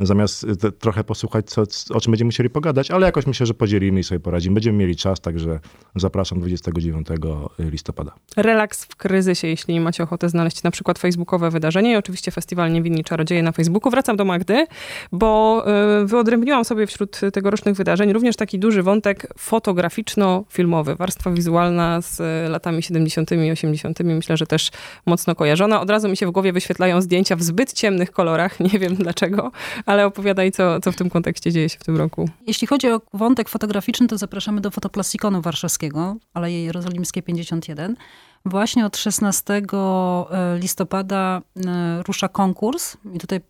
zamiast 0.00 0.21
zamiast 0.22 0.44
y, 0.44 0.56
te, 0.56 0.72
trochę 0.72 1.04
posłuchać, 1.04 1.46
co, 1.46 1.62
o 1.90 2.00
czym 2.00 2.10
będziemy 2.10 2.28
musieli 2.28 2.50
pogadać, 2.50 2.90
ale 2.90 3.06
jakoś 3.06 3.26
myślę, 3.26 3.46
że 3.46 3.54
podzielimy 3.54 4.00
i 4.00 4.04
sobie 4.04 4.20
poradzimy. 4.20 4.54
Będziemy 4.54 4.78
mieli 4.78 4.96
czas, 4.96 5.20
także 5.20 5.60
zapraszam 5.96 6.38
29 6.38 7.06
listopada. 7.58 8.12
Relaks 8.36 8.84
w 8.84 8.96
kryzysie, 8.96 9.48
jeśli 9.48 9.80
macie 9.80 10.02
ochotę 10.02 10.28
znaleźć 10.28 10.62
na 10.62 10.70
przykład 10.70 10.98
facebookowe 10.98 11.50
wydarzenie 11.50 11.92
i 11.92 11.96
oczywiście 11.96 12.30
festiwal 12.30 12.72
Niewinni 12.72 13.04
Czarodzieje 13.04 13.42
na 13.42 13.52
Facebooku. 13.52 13.90
Wracam 13.90 14.16
do 14.16 14.24
Magdy, 14.24 14.66
bo 15.12 15.64
y, 16.02 16.06
wyodrębniłam 16.06 16.64
sobie 16.64 16.86
wśród 16.86 17.20
tegorocznych 17.32 17.74
wydarzeń 17.74 18.12
również 18.12 18.36
taki 18.36 18.58
duży 18.58 18.82
wątek 18.82 19.34
fotograficzno-filmowy. 19.38 20.96
Warstwa 20.96 21.30
wizualna 21.30 22.00
z 22.00 22.20
latami 22.50 22.82
70 22.82 23.32
i 23.32 23.50
80 23.50 24.00
myślę, 24.00 24.36
że 24.36 24.46
też 24.46 24.70
mocno 25.06 25.34
kojarzona. 25.34 25.80
Od 25.80 25.90
razu 25.90 26.08
mi 26.08 26.16
się 26.16 26.26
w 26.26 26.30
głowie 26.30 26.52
wyświetlają 26.52 27.00
zdjęcia 27.00 27.36
w 27.36 27.42
zbyt 27.42 27.72
ciemnych 27.72 28.12
kolorach, 28.12 28.60
nie 28.72 28.78
wiem 28.78 28.94
dlaczego, 28.94 29.50
ale 29.86 30.06
opowiadaj, 30.12 30.52
co, 30.52 30.80
co 30.80 30.92
w 30.92 30.96
tym 30.96 31.10
kontekście 31.10 31.52
dzieje 31.52 31.68
się 31.68 31.78
w 31.78 31.84
tym 31.84 31.96
roku. 31.96 32.28
Jeśli 32.46 32.66
chodzi 32.66 32.90
o 32.90 33.00
wątek 33.12 33.48
fotograficzny, 33.48 34.08
to 34.08 34.18
zapraszamy 34.18 34.60
do 34.60 34.70
Fotoplastikonu 34.70 35.42
Warszawskiego, 35.42 36.16
Aleje 36.34 36.64
Jerozolimskie 36.64 37.22
51. 37.22 37.96
Właśnie 38.44 38.86
od 38.86 38.96
16 38.96 39.54
e, 39.54 39.62
listopada 40.58 41.42
e, 41.66 42.02
rusza 42.02 42.28
konkurs 42.28 42.96
i 43.14 43.18
tutaj 43.18 43.40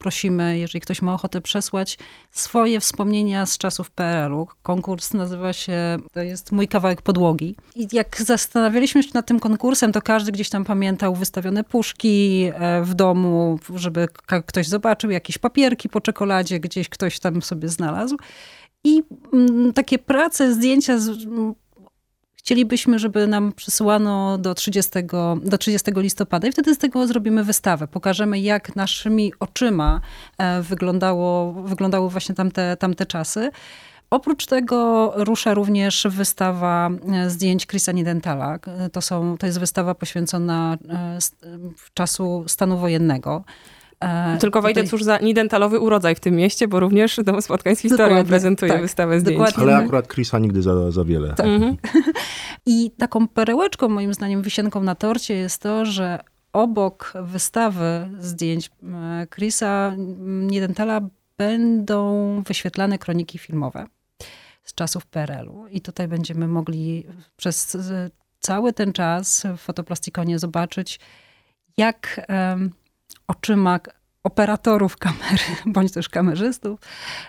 prosimy, 0.00 0.58
jeżeli 0.58 0.80
ktoś 0.80 1.02
ma 1.02 1.14
ochotę 1.14 1.40
przesłać 1.40 1.98
swoje 2.30 2.80
wspomnienia 2.80 3.46
z 3.46 3.58
czasów 3.58 3.90
PRL-u. 3.90 4.48
Konkurs 4.62 5.14
nazywa 5.14 5.52
się, 5.52 5.96
to 6.12 6.20
jest 6.20 6.52
mój 6.52 6.68
kawałek 6.68 7.02
podłogi. 7.02 7.56
I 7.76 7.88
jak 7.92 8.22
zastanawialiśmy 8.22 9.02
się 9.02 9.10
nad 9.14 9.26
tym 9.26 9.40
konkursem, 9.40 9.92
to 9.92 10.02
każdy 10.02 10.32
gdzieś 10.32 10.48
tam 10.50 10.64
pamiętał 10.64 11.14
wystawione 11.14 11.64
puszki 11.64 12.50
e, 12.54 12.82
w 12.82 12.94
domu, 12.94 13.58
żeby 13.74 14.08
ktoś 14.46 14.68
zobaczył, 14.68 15.10
jakieś 15.10 15.38
papierki 15.38 15.88
po 15.88 16.00
czekoladzie, 16.00 16.60
gdzieś 16.60 16.88
ktoś 16.88 17.18
tam 17.18 17.42
sobie 17.42 17.68
znalazł. 17.68 18.16
I 18.84 19.02
mm, 19.32 19.72
takie 19.72 19.98
prace, 19.98 20.54
zdjęcia 20.54 20.98
Chcielibyśmy, 22.50 22.98
żeby 22.98 23.26
nam 23.26 23.52
przysyłano 23.52 24.38
do 24.38 24.54
30, 24.54 24.90
do 25.42 25.58
30 25.58 25.90
listopada 25.96 26.48
i 26.48 26.52
wtedy 26.52 26.74
z 26.74 26.78
tego 26.78 27.06
zrobimy 27.06 27.44
wystawę. 27.44 27.88
Pokażemy, 27.88 28.40
jak 28.40 28.76
naszymi 28.76 29.32
oczyma 29.40 30.00
e, 30.38 30.62
wyglądało, 30.62 31.52
wyglądały 31.52 32.10
właśnie 32.10 32.34
tamte, 32.34 32.76
tamte 32.76 33.06
czasy. 33.06 33.50
Oprócz 34.10 34.46
tego 34.46 35.12
rusza 35.16 35.54
również 35.54 36.06
wystawa 36.10 36.90
e, 37.12 37.30
zdjęć 37.30 37.66
Chrisa 37.66 37.92
Nidentala. 37.92 38.58
To, 38.92 39.00
są, 39.00 39.36
to 39.38 39.46
jest 39.46 39.60
wystawa 39.60 39.94
poświęcona 39.94 40.78
e, 40.88 41.18
czasu 41.94 42.44
stanu 42.46 42.78
wojennego. 42.78 43.44
E, 44.00 44.38
Tylko 44.38 44.62
wejdę, 44.62 44.80
tutaj... 44.80 44.90
cóż 44.90 45.02
za 45.02 45.18
nidentalowy 45.18 45.80
urodzaj 45.80 46.14
w 46.14 46.20
tym 46.20 46.34
mieście, 46.34 46.68
bo 46.68 46.80
również 46.80 47.20
Dom 47.24 47.42
Spotkań 47.42 47.76
z 47.76 47.80
Historią 47.80 48.08
Dokładnie, 48.08 48.28
prezentuje 48.28 48.72
tak, 48.72 48.82
wystawę 48.82 49.20
zdjęć. 49.20 49.38
Dokładnie. 49.38 49.62
Ale 49.62 49.84
akurat 49.84 50.08
Chrisa 50.08 50.38
nigdy 50.38 50.62
za, 50.62 50.90
za 50.90 51.04
wiele. 51.04 51.34
Tak. 51.34 51.46
Mhm. 51.46 51.76
I 52.66 52.90
taką 52.90 53.28
perełeczką, 53.28 53.88
moim 53.88 54.14
zdaniem, 54.14 54.42
wisienką 54.42 54.82
na 54.82 54.94
torcie 54.94 55.34
jest 55.34 55.62
to, 55.62 55.84
że 55.84 56.18
obok 56.52 57.12
wystawy 57.22 58.10
zdjęć 58.18 58.70
e, 58.82 59.26
Chrisa 59.34 59.94
Nidentala 60.26 61.00
będą 61.38 62.42
wyświetlane 62.46 62.98
kroniki 62.98 63.38
filmowe 63.38 63.86
z 64.64 64.74
czasów 64.74 65.06
PRL-u. 65.06 65.66
I 65.66 65.80
tutaj 65.80 66.08
będziemy 66.08 66.48
mogli 66.48 67.06
przez 67.36 67.76
cały 68.40 68.72
ten 68.72 68.92
czas 68.92 69.46
w 69.56 69.60
Fotoplastikonie 69.60 70.38
zobaczyć, 70.38 71.00
jak 71.76 72.26
oczyma 73.30 73.80
operatorów 74.24 74.96
kamery, 74.96 75.44
bądź 75.74 75.92
też 75.92 76.08
kamerzystów, 76.08 76.80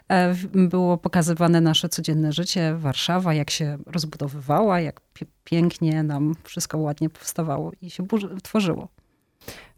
e, 0.10 0.36
było 0.53 0.98
pokazywane 0.98 1.62
nasze 1.62 1.89
codzienne 1.89 2.34
życie, 2.34 2.75
Warszawa, 2.77 3.34
jak 3.34 3.50
się 3.50 3.77
rozbudowywała, 3.86 4.79
jak 4.79 5.01
pięknie 5.43 6.03
nam 6.03 6.36
wszystko 6.43 6.77
ładnie 6.77 7.10
powstawało 7.10 7.72
i 7.81 7.89
się 7.89 8.08
tworzyło. 8.43 8.88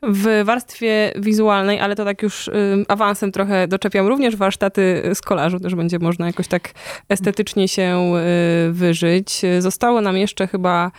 W 0.01 0.41
warstwie 0.45 1.13
wizualnej, 1.15 1.79
ale 1.79 1.95
to 1.95 2.05
tak 2.05 2.21
już 2.21 2.49
awansem 2.87 3.31
trochę 3.31 3.67
doczepiam, 3.67 4.07
również 4.07 4.35
warsztaty 4.35 5.11
z 5.13 5.21
kolażu, 5.21 5.59
też 5.59 5.75
będzie 5.75 5.99
można 5.99 6.27
jakoś 6.27 6.47
tak 6.47 6.71
estetycznie 7.09 7.67
się 7.67 8.13
y, 8.69 8.73
wyżyć. 8.73 9.41
Zostało 9.59 10.01
nam 10.01 10.17
jeszcze 10.17 10.47
chyba 10.47 10.91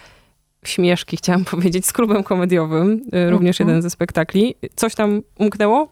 śmieszki, 0.69 1.17
chciałam 1.17 1.45
powiedzieć, 1.55 1.87
z 1.87 1.93
klubem 1.93 2.23
komediowym, 2.23 3.03
y, 3.15 3.31
również 3.31 3.61
mhm. 3.61 3.69
jeden 3.69 3.83
ze 3.83 3.91
spektakli. 3.91 4.55
Coś 4.77 4.95
tam 4.95 5.23
umknęło? 5.39 5.89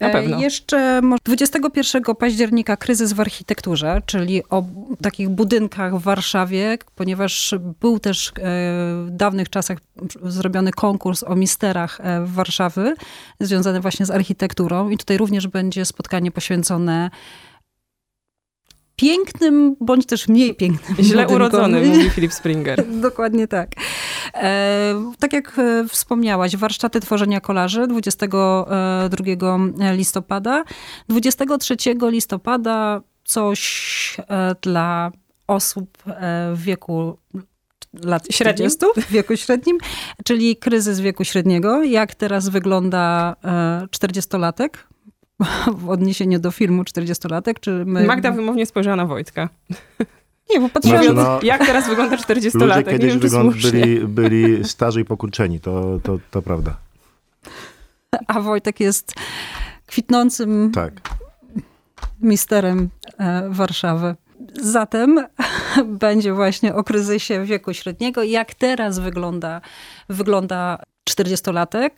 Na 0.00 0.08
e, 0.08 0.12
pewno. 0.12 0.40
Jeszcze 0.40 1.00
21 1.24 2.02
października 2.14 2.76
kryzys 2.76 3.12
w 3.12 3.20
architekturze, 3.20 4.02
czyli 4.06 4.42
o 4.50 4.64
takich 5.02 5.28
budynkach 5.28 5.96
w 5.96 6.02
Warszawie, 6.02 6.78
ponieważ 6.94 7.54
był 7.80 7.98
też 7.98 8.28
e, 8.28 8.32
w 9.04 9.08
dawnych 9.10 9.50
czasach 9.50 9.78
zrobiony 10.22 10.72
konkurs 10.72 11.22
o 11.22 11.36
misterach 11.36 12.00
e, 12.00 12.20
w 12.24 12.32
Warszawy, 12.32 12.94
związany 13.40 13.80
właśnie 13.80 14.06
z 14.06 14.10
architekturą 14.10 14.90
i 14.90 14.98
tutaj 14.98 15.16
również 15.16 15.46
będzie 15.46 15.84
spotkanie 15.84 16.30
poświęcone 16.30 17.10
pięknym, 18.96 19.76
bądź 19.80 20.06
też 20.06 20.28
mniej 20.28 20.54
pięknym. 20.54 20.96
Źle 21.00 21.28
urodzony, 21.28 21.80
mówi 21.88 22.10
Filip 22.10 22.32
Springer. 22.32 22.86
Dokładnie 23.00 23.48
tak. 23.48 23.70
E, 24.34 25.12
tak 25.18 25.32
jak 25.32 25.58
e, 25.58 25.88
wspomniałaś, 25.88 26.56
warsztaty 26.56 27.00
tworzenia 27.00 27.40
kolarzy 27.40 27.86
22 27.86 28.68
e, 29.80 29.96
listopada. 29.96 30.64
23 31.08 31.76
listopada 32.10 33.00
coś 33.24 34.16
e, 34.28 34.54
dla 34.62 35.12
osób 35.46 35.98
w 36.54 36.62
wieku 36.62 37.18
lat 38.04 38.26
średnim. 38.30 38.70
40, 38.70 39.08
w 39.08 39.12
wieku 39.12 39.36
średnim, 39.36 39.78
czyli 40.24 40.56
kryzys 40.56 41.00
wieku 41.00 41.24
średniego. 41.24 41.82
Jak 41.82 42.14
teraz 42.14 42.48
wygląda 42.48 43.36
40-latek? 43.90 44.68
w 45.78 45.90
odniesieniu 45.90 46.38
do 46.38 46.50
filmu 46.50 46.82
40-latek, 46.82 47.54
czy 47.60 47.84
my... 47.84 48.04
Magda 48.06 48.30
wymownie 48.30 48.66
spojrzała 48.66 48.96
na 48.96 49.06
Wojtka. 49.06 49.48
Nie, 50.50 50.60
bo 50.60 50.68
patrzyłam, 50.68 51.02
znaczy, 51.02 51.16
no, 51.16 51.38
jak 51.42 51.66
teraz 51.66 51.88
wygląda 51.88 52.16
40-latek. 52.16 52.60
Ludzie 52.60 52.84
kiedyś 52.84 53.10
wiem, 53.10 53.20
wygląd, 53.20 53.56
byli, 53.62 54.00
byli 54.00 54.64
starzy 54.64 55.00
i 55.00 55.04
pokurczeni, 55.04 55.60
to, 55.60 56.00
to, 56.02 56.18
to 56.30 56.42
prawda. 56.42 56.76
A 58.28 58.40
Wojtek 58.40 58.80
jest 58.80 59.14
kwitnącym 59.86 60.70
tak. 60.74 60.92
misterem 62.20 62.88
e, 63.18 63.48
Warszawy. 63.50 64.14
Zatem 64.62 65.26
będzie 65.84 66.32
właśnie 66.32 66.74
o 66.74 66.84
kryzysie 66.84 67.44
wieku 67.44 67.74
średniego. 67.74 68.22
Jak 68.22 68.54
teraz 68.54 68.98
wygląda, 68.98 69.60
wygląda 70.08 70.78
40-latek? 71.10 71.90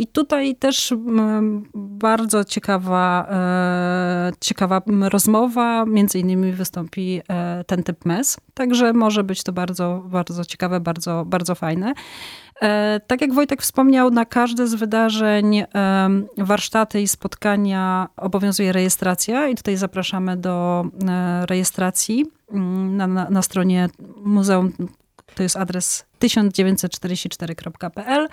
I 0.00 0.06
tutaj 0.06 0.56
też 0.56 0.92
mm, 0.92 1.64
bardzo 1.74 2.44
ciekawa, 2.44 3.26
e, 3.30 4.32
ciekawa 4.40 4.82
rozmowa, 5.00 5.84
między 5.86 6.18
innymi 6.18 6.52
wystąpi 6.52 7.22
e, 7.28 7.64
ten 7.64 7.82
typ 7.82 8.04
MES, 8.04 8.36
także 8.54 8.92
może 8.92 9.24
być 9.24 9.42
to 9.42 9.52
bardzo, 9.52 10.02
bardzo 10.06 10.44
ciekawe, 10.44 10.80
bardzo, 10.80 11.24
bardzo 11.26 11.54
fajne. 11.54 11.92
E, 12.62 13.00
tak 13.06 13.20
jak 13.20 13.34
Wojtek 13.34 13.62
wspomniał, 13.62 14.10
na 14.10 14.24
każde 14.24 14.66
z 14.66 14.74
wydarzeń, 14.74 15.64
warsztaty 16.38 17.00
i 17.00 17.08
spotkania 17.08 18.08
obowiązuje 18.16 18.72
rejestracja 18.72 19.48
i 19.48 19.54
tutaj 19.54 19.76
zapraszamy 19.76 20.36
do 20.36 20.84
rejestracji 21.48 22.26
mm, 22.52 22.96
na, 22.96 23.06
na, 23.06 23.30
na 23.30 23.42
stronie 23.42 23.88
muzeum. 24.24 24.72
To 25.34 25.42
jest 25.42 25.56
adres 25.56 26.04
1944.pl 26.20 28.28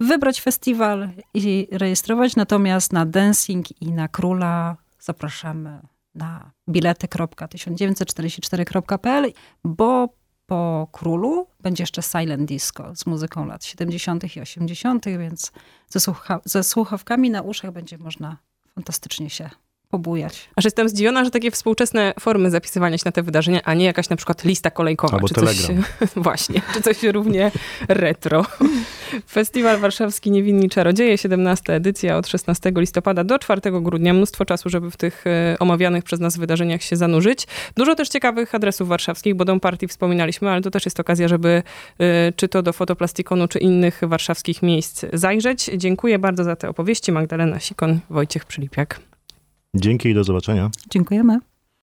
wybrać 0.00 0.40
festiwal 0.40 1.08
i 1.34 1.68
rejestrować, 1.72 2.36
natomiast 2.36 2.92
na 2.92 3.06
Dancing 3.06 3.82
i 3.82 3.92
na 3.92 4.08
Króla 4.08 4.76
zapraszamy 5.00 5.80
na 6.14 6.50
bilety.1944.pl, 6.68 9.32
bo 9.64 10.08
po 10.46 10.88
Królu 10.92 11.46
będzie 11.60 11.82
jeszcze 11.82 12.02
Silent 12.02 12.48
Disco 12.48 12.96
z 12.96 13.06
muzyką 13.06 13.46
lat 13.46 13.64
70. 13.64 14.36
i 14.36 14.40
80., 14.40 15.04
więc 15.04 15.52
ze, 15.88 16.00
słucha 16.00 16.40
ze 16.44 16.62
słuchawkami 16.62 17.30
na 17.30 17.42
uszach 17.42 17.72
będzie 17.72 17.98
można 17.98 18.36
fantastycznie 18.74 19.30
się 19.30 19.50
pobujać. 19.90 20.48
Aż 20.56 20.64
jestem 20.64 20.88
zdziwiona, 20.88 21.24
że 21.24 21.30
takie 21.30 21.50
współczesne 21.50 22.14
formy 22.20 22.50
zapisywania 22.50 22.98
się 22.98 23.02
na 23.04 23.12
te 23.12 23.22
wydarzenia, 23.22 23.60
a 23.64 23.74
nie 23.74 23.84
jakaś 23.84 24.08
na 24.08 24.16
przykład 24.16 24.44
lista 24.44 24.70
kolejkowa. 24.70 25.14
Albo 25.14 25.28
czy 25.28 25.34
telegram. 25.34 25.82
Coś, 25.98 26.08
właśnie, 26.26 26.62
czy 26.74 26.82
coś 26.82 27.02
równie 27.02 27.50
retro. 27.88 28.44
Festiwal 29.30 29.78
Warszawski 29.78 30.30
Niewinni 30.30 30.68
Czarodzieje, 30.68 31.18
17 31.18 31.74
edycja 31.74 32.16
od 32.16 32.26
16 32.26 32.72
listopada 32.76 33.24
do 33.24 33.38
4 33.38 33.60
grudnia. 33.80 34.14
Mnóstwo 34.14 34.44
czasu, 34.44 34.68
żeby 34.68 34.90
w 34.90 34.96
tych 34.96 35.26
e, 35.26 35.56
omawianych 35.58 36.04
przez 36.04 36.20
nas 36.20 36.36
wydarzeniach 36.36 36.82
się 36.82 36.96
zanurzyć. 36.96 37.46
Dużo 37.76 37.94
też 37.94 38.08
ciekawych 38.08 38.54
adresów 38.54 38.88
warszawskich, 38.88 39.34
bo 39.34 39.44
Dom 39.44 39.60
Partii 39.60 39.88
wspominaliśmy, 39.88 40.50
ale 40.50 40.62
to 40.62 40.70
też 40.70 40.84
jest 40.84 41.00
okazja, 41.00 41.28
żeby 41.28 41.62
e, 41.98 42.32
czy 42.32 42.48
to 42.48 42.62
do 42.62 42.72
Fotoplastikonu, 42.72 43.48
czy 43.48 43.58
innych 43.58 44.00
warszawskich 44.02 44.62
miejsc 44.62 45.04
zajrzeć. 45.12 45.70
Dziękuję 45.76 46.18
bardzo 46.18 46.44
za 46.44 46.56
te 46.56 46.68
opowieści. 46.68 47.12
Magdalena 47.12 47.60
Sikon, 47.60 48.00
Wojciech 48.10 48.44
Przylipiak. 48.44 49.07
Dzięki 49.74 50.08
i 50.08 50.14
do 50.14 50.24
zobaczenia. 50.24 50.70
Dziękujemy. 50.90 51.38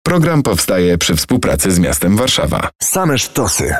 Program 0.02 0.42
powstaje 0.42 0.98
przy 0.98 1.16
współpracy 1.16 1.70
z 1.70 1.78
miastem 1.78 2.16
Warszawa. 2.16 2.68
Same 2.82 3.18
sztosy. 3.18 3.74